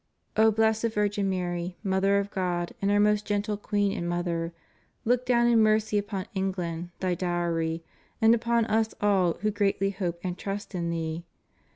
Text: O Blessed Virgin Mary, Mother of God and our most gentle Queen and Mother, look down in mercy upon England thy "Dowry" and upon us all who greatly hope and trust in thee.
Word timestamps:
O 0.35 0.49
Blessed 0.49 0.85
Virgin 0.95 1.29
Mary, 1.29 1.77
Mother 1.83 2.17
of 2.17 2.31
God 2.31 2.73
and 2.81 2.89
our 2.89 2.99
most 2.99 3.23
gentle 3.23 3.55
Queen 3.55 3.95
and 3.95 4.09
Mother, 4.09 4.51
look 5.05 5.27
down 5.27 5.45
in 5.45 5.59
mercy 5.61 5.99
upon 5.99 6.25
England 6.33 6.89
thy 7.01 7.13
"Dowry" 7.13 7.83
and 8.19 8.33
upon 8.33 8.65
us 8.65 8.95
all 8.99 9.33
who 9.41 9.51
greatly 9.51 9.91
hope 9.91 10.19
and 10.23 10.39
trust 10.39 10.73
in 10.73 10.89
thee. 10.89 11.23